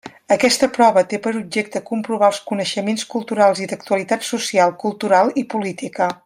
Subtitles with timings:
[0.35, 6.11] Aquesta prova té per objecte comprovar els coneixements culturals i d'actualitat social, cultural i política.